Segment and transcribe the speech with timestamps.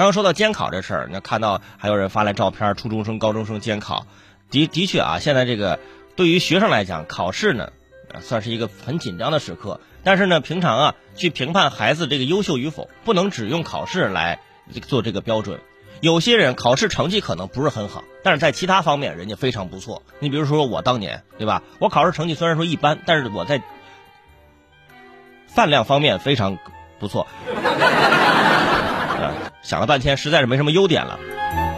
[0.00, 4.06] 刚说到监考这事儿，那看到还有人发来照片，初中生、高中生监考，
[4.50, 5.78] 的的确啊，现在这个
[6.16, 7.70] 对于学生来讲，考试呢，
[8.22, 9.78] 算是一个很紧张的时刻。
[10.02, 14.40] 但是呢，平常啊，去评判孩子这个优秀与否，不能只用考试来
[14.88, 15.60] 做这个标准。
[16.00, 20.02] 有些人考试成绩可能不是很好，但是在其他方面人家非常不错。
[20.18, 21.62] 你比如说我当年，对吧？
[21.78, 23.60] 我考试成绩虽然说一般，但是我在
[25.46, 26.56] 饭量方面非常
[26.98, 27.26] 不错。
[29.70, 31.20] 想了半天，实在是没什么优点了。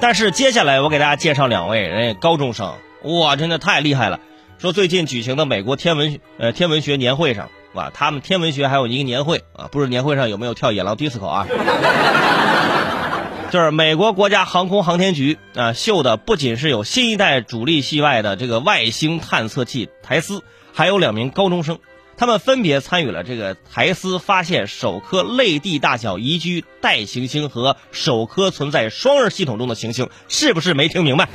[0.00, 4.20] 但是接下来我给大家介绍两位人家高中生，哇，真的太厉害了！
[4.56, 11.46] 说最近举行的美国天文呃天文学年会上，哇，他们天文学还有一个年会啊，不是年会上有没有跳野狼 disco 啊？
[13.52, 21.80] 就是美国国家航空航天局啊秀的不仅是有新一代主力系外的这个外星探测器台斯，还有两名高中生，
[22.16, 31.28] 他们分别参与了这个台斯发现首颗类地大小宜居带行星和首颗存在双日系统中的行星，是不是没听明白？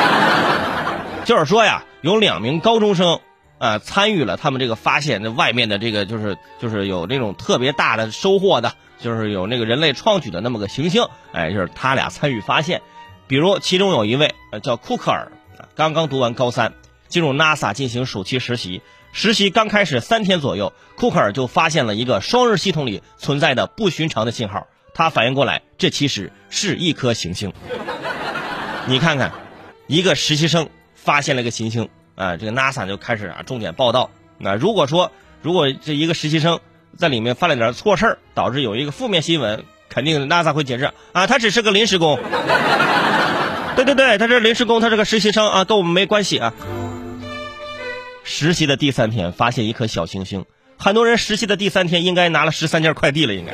[1.24, 3.20] 就是说呀，有两名高中生
[3.58, 8.72] 啊参与了他们这个发现，那外面的这个就是就是有那种特别大的收获的。
[8.98, 12.80] 就是有那个人类创举的那么个行星，哎，就是他俩参与发现。
[13.26, 15.32] 比如其中有一位叫库克尔，
[15.74, 16.72] 刚刚读完高三，
[17.06, 18.80] 进入 NASA 进行暑期实习。
[19.18, 24.66] 实习刚开始三天左右，库克尔就发现了一个双日系统里存在的不寻常的信号。
[24.92, 27.50] 他反应过来，这其实是一颗行星。
[28.84, 29.32] 你看看，
[29.86, 34.10] 一个实习生发现了一个行星，啊，这个 NASA 就开始啊重点报道。
[34.36, 36.60] 那如果说，如果这一个实习生，
[36.98, 42.18] 在里面犯了点错事儿，导致有一个负面新闻，肯定 NASA 会解释啊，他只是个临时工。
[43.76, 46.52] 对对对，他是临时工，他是个实习生啊，跟我们没关系啊。
[48.28, 50.44] 实习的第三天发现一颗小行星，
[50.76, 53.52] 很多人实习的第三天应该拿了十三件快递了，应该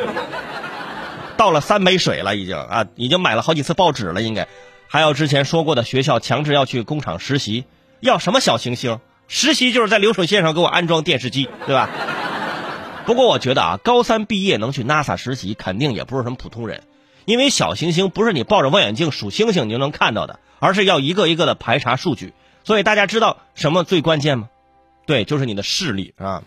[1.37, 4.49] 倒了三杯水了，已经啊，已经买了好几次报纸了，应该
[4.89, 7.67] 还有之前说过的学校强制要去工厂实习，
[8.01, 8.99] 要什么小行星？
[9.29, 11.91] 实习就是在流水线上给我安装电视机，对吧？
[13.05, 16.83] 不过我觉得啊，高三毕业能去 NASA 实习，肯定也不是什么普通人，
[17.27, 22.33] 因为小行星不是你抱着望远镜数星星你就能看到的，而是要一个一个的排查数据。
[22.65, 24.49] 所以大家知道什么最关键吗？
[25.07, 26.43] 对，就是你的视力啊。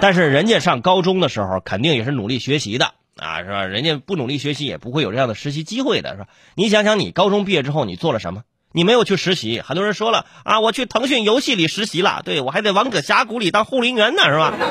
[0.00, 3.64] 但是人家上高中的时候，肯定也是努力学习的啊，是吧？
[3.64, 6.26] 人家不努力学习，也不会有这样的实习机会的，是吧？
[6.54, 8.42] 你想想，你高中毕业之后，你做了什么？
[8.70, 14.52] 你没有去实习，很多人说了啊，我去腾讯游戏里实习了，对我还在王者峡谷里当护林员呢，是吧？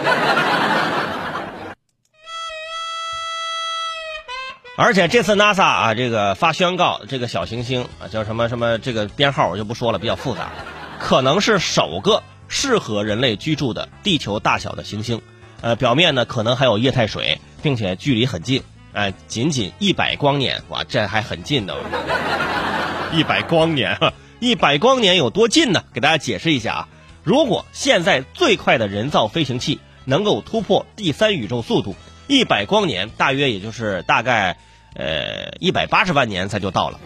[4.78, 10.52] 而且这次 NASA 啊，这个发宣告，这个小行星啊，叫什么什么，这个编号我就不说了，比较复杂，
[11.00, 15.22] 可能是首个适合人类居住的地球大小的行星，
[15.62, 18.64] 呃，表面呢可能还有液态水，并且距离很近，
[18.94, 21.74] 哎，仅仅一百光年，哇，这还很近呢。
[23.14, 23.98] 一百光年，
[24.40, 25.84] 一百光年有多近呢？
[25.94, 26.88] 给大家解释一下啊。
[27.24, 31.96] 如果现在最快的人造飞行器能够突破第三宇宙速度，
[32.28, 34.58] 一百光年大约也就是大概
[34.96, 37.00] 呃一百八十万年才就到了。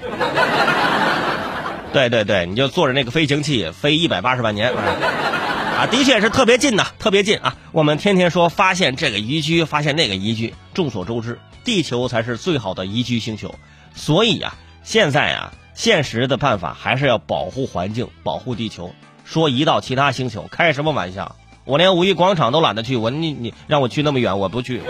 [1.94, 7.56] 对对对，你就坐着那个飞行器飞一百八十万年啊，的确是特别近呐，特别近啊。
[7.72, 13.56] 我们天天说发现这个宜居，发现那个宜居，众所周知，地球才是最好的宜居星球。
[13.94, 15.53] 所以啊，现在啊。
[15.74, 18.94] 现实的办法还是要保护环境，保护地球。
[19.23, 21.38] 说移到其他星球，开什么玩笑？
[21.63, 24.81] 我连五一广场都懒得去，我你你让我去那么远，我不去。